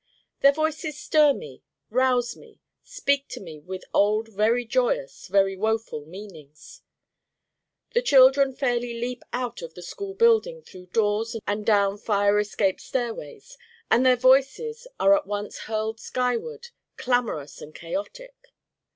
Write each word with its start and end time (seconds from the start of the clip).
Their 0.39 0.51
Voices 0.51 0.97
stir 0.97 1.31
me, 1.31 1.61
rouse 1.91 2.35
me, 2.35 2.57
speak 2.83 3.27
to 3.27 3.39
me 3.39 3.59
with 3.59 3.83
old 3.93 4.29
very 4.29 4.65
joyous, 4.65 5.27
very 5.27 5.55
woful 5.55 6.07
meanings. 6.07 6.81
The 7.93 8.01
children 8.01 8.55
fairly 8.55 8.99
leap 8.99 9.21
out 9.31 9.61
of 9.61 9.75
the 9.75 9.83
school 9.83 10.15
building 10.15 10.63
through 10.63 10.87
doors 10.87 11.35
and 11.45 11.63
down 11.67 11.99
fire 11.99 12.39
escape 12.39 12.79
stairways. 12.79 13.59
And 13.91 14.03
their 14.03 14.15
Voices 14.17 14.87
are 14.99 15.15
at 15.15 15.27
once 15.27 15.59
hurled 15.69 15.99
skyward, 15.99 16.69
clamorous 16.97 17.61
and 17.61 17.75
chaotic. 17.75 18.33